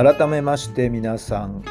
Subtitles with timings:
[0.00, 1.64] 改めまして皆さん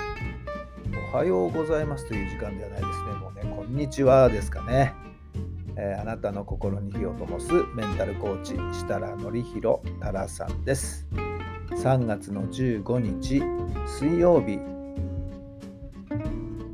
[1.13, 3.13] おはようございますという時間ではないですね。
[3.13, 4.93] もうねこんにちはですかね、
[5.77, 11.07] えーあなたの心に火を灯すメンタルコーチ設楽範弘太良さんです。
[11.69, 13.41] 3月の15日
[13.87, 14.59] 水曜日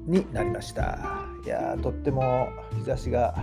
[0.08, 0.98] になりました。
[1.46, 2.50] いやとっても
[2.80, 3.36] 日差しが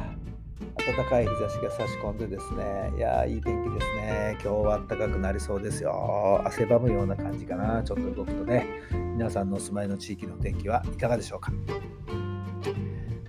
[0.77, 4.39] 暖かい日差しが差し込んでですね、いやーいい天気ですね。
[4.43, 6.43] 今日は暖かくなりそうですよ。
[6.45, 7.83] 汗ばむような感じかな。
[7.83, 11.53] ちょっと動くとね、皆さんのお住まいの地域の天気はいかがでしょうか。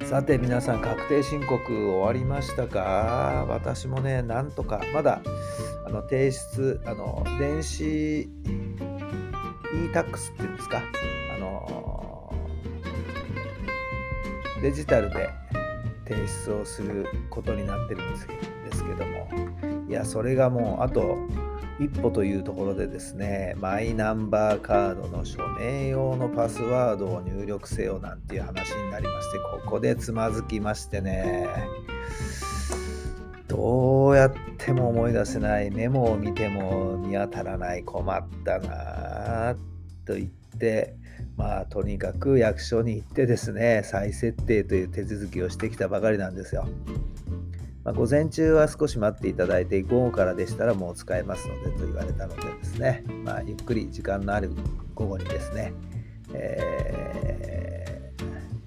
[0.03, 3.45] さて皆さん確定申告終わりましたか？
[3.47, 5.21] 私もね、なんとか、まだ
[5.85, 8.29] あの提出、あの電子
[9.73, 10.81] e-tax っていうんですか、
[11.33, 12.33] あの
[14.61, 15.29] デジタルで
[16.11, 18.39] 提出をすることになってるんですけで
[18.73, 19.29] すけども。
[19.87, 21.17] いやそれがもうあと
[21.79, 31.47] 一歩というところでですねマイナンバーカードの署名用のパスワードを入力せよなんていう話になりましてここでつまずきましてね。
[33.47, 39.57] どうやっても思い出せないメモを見ても見当たらない困ったなぁ
[40.11, 40.95] と言って
[41.37, 46.67] まあとにかく役所に行ってですね再設定という手続きをしてきたばかりなんですよ。
[47.83, 54.51] まあ、午前中は少し待っていただいて午後からでしたらもう使えますのでと言われたのでですね、まあ、ゆっくり時間のある
[54.93, 55.73] 午後にですね、
[56.31, 57.50] えー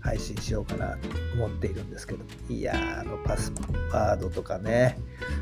[0.04, 2.24] 配信しようかなと思っているんですけど。
[2.50, 3.52] いやーあのパス
[3.90, 4.98] ワードとかね。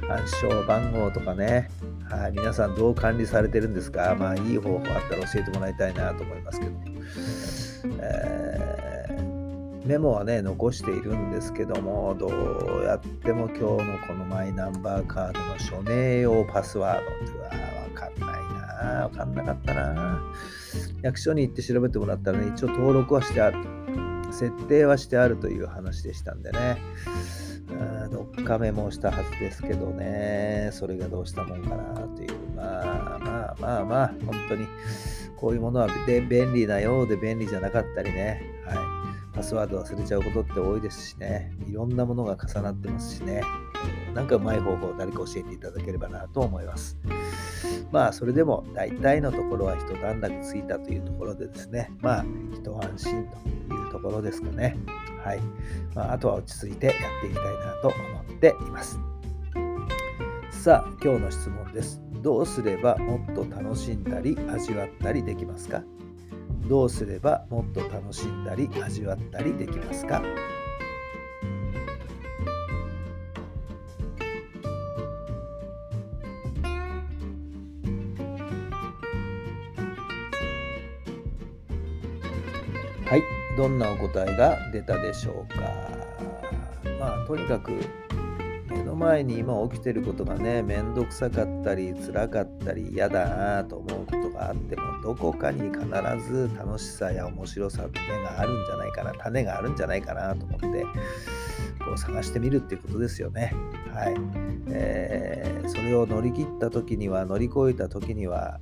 [0.09, 1.69] 暗証番号とかね。
[2.09, 4.17] はい皆さんどう管理されてるんですか。
[4.19, 6.73] まあいい方法あったら教えてもらいたいなと思いますけど、
[8.01, 8.93] えー
[9.85, 17.51] メモはね残しているんですけどもどうやっても今日のこのマイナンバーカードの署名用パスワードってわ
[17.89, 18.43] 分かんない
[19.01, 20.23] な分かんなかったな
[21.03, 23.59] 役所に行って調べてもらったらね一応登録はしてある。
[24.33, 26.79] 設定はしてあるという話でしたんでね。
[28.11, 30.71] どっかメモしたはずですけどね。
[30.73, 32.31] それがどうしたもんかなという。
[32.55, 34.67] まあまあまあまあ本当に
[35.37, 38.43] こういうものはで便利なようで便利じゃなかったりね。
[38.67, 38.77] はい。
[39.35, 43.41] パスワード忘れちゃうことって多いですしね、いろんなものが重なってますしね、
[44.15, 46.99] なんかうまい方法を誰か教えていただければなと思います。
[47.91, 53.39] まあ、それでも大体のところは一段落ついたというところでですね、まあ、一安心と。
[54.03, 54.77] ころですかね。
[55.25, 55.41] はい。
[55.95, 57.97] まあ、あとは落ち着いてやっていきたいなと思
[58.35, 58.99] っています。
[60.51, 62.01] さあ、今日の質問です。
[62.23, 65.83] どうすればもっと楽しんだり味わったりできますか？
[66.69, 70.23] どうすればもっと楽しんだり味わったりできますか？
[83.05, 83.23] はい、
[83.57, 85.61] どんなお答えが出たでしょうか。
[86.99, 87.73] まあ、とにかく
[88.69, 95.85] 目の前に今起きてることがね、めんどくさかったり、辛かったり、嫌だなと思うことがあっても、どこかに必
[96.33, 100.67] ず楽しさや面白さの芽があるんじゃないかな、種があるんじゃないかなと思って、
[101.85, 103.53] こう探してみるっていうことですよね。
[103.93, 104.15] はい。
[104.69, 108.61] えーそれを乗り切った時には、乗り越えた時には、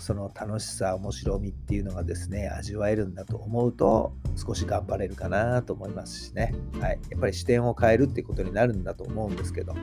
[0.00, 6.54] その楽しさ、面白みっていうのがですね、味わえるんだと思うと、少し頑張れるかなと思いますしね。
[6.80, 6.98] はい。
[7.10, 9.74] やっぱり視点を変えるっていうことになるんだと思うんですけど、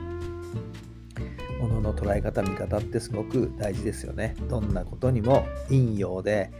[1.60, 4.34] ものの捉え方、見方ってすごく大事ですよね。
[4.48, 6.50] どんなことにも陰陽で、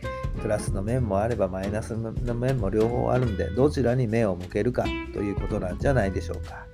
[0.41, 6.67] プラスの面もあればマイナスの面も両方あるんで、どちらに目を向けるかということなんじゃないでしょうか。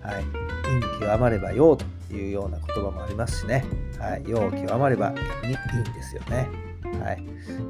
[0.00, 0.55] はい。
[0.80, 3.64] 陰極まれば陽というような言葉もありますしね。
[3.98, 4.24] はい。
[4.26, 6.48] 陽極まれば逆に陰ですよね。
[7.02, 7.22] はい。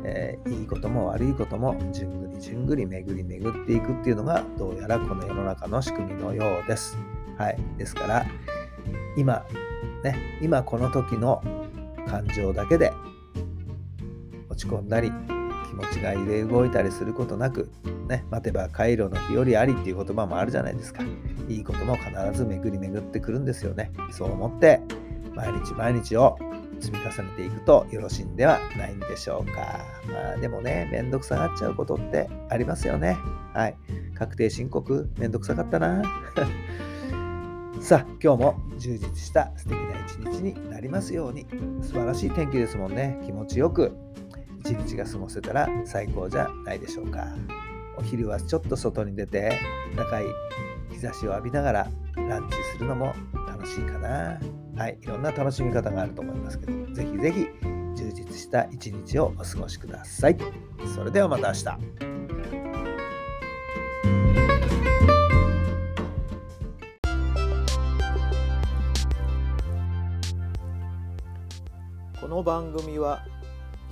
[0.04, 6.96] えーいいことも悪いこともじゅんぐりじゅんぐり巡り巡っていくっていうのがどうやらこの世の中の仕組みのようです。
[7.38, 7.58] はい。
[7.78, 8.26] ですから、
[9.16, 9.44] 今、
[10.02, 11.42] ね、今この時の
[12.06, 12.92] 感情だけで
[14.48, 15.12] 落ち込んだり
[15.76, 17.70] 持ちが揺れ動いたりすることなく、
[18.08, 21.02] ね、待てば回路の日和ありっていう言葉もあるじゃないですか。
[21.48, 23.92] いいことも必ず巡り巡ってくるんですよね。
[24.10, 24.80] そう思って
[25.34, 26.38] 毎日毎日を
[26.80, 29.80] 積み重ねていくとよろしいんではないんでしょうか。
[30.10, 33.16] まあでもね、めんどくさがっちゃうことってありますよね。
[33.54, 33.76] はい。
[34.14, 36.02] 確定申告、めんどくさかったな。
[37.80, 41.46] さあ、今日も充実した素敵な一日になりますように。
[41.82, 43.18] 素晴らしい天気ですもんね。
[43.24, 43.96] 気持ちよく
[44.66, 47.28] 一日が過ごせたら最高じゃないでしょうか。
[47.96, 49.60] お昼はちょっと外に出て
[49.94, 50.24] 高い
[50.90, 53.14] 日差しを浴びながらランチするのも
[53.46, 54.40] 楽しいかな。
[54.76, 57.46] はい、いろんな楽しみ方があると思いますけど、ぜひぜひ
[57.94, 60.36] 充実した一日をお過ごしください。
[60.96, 61.64] それではまた明日。
[72.20, 73.24] この番組は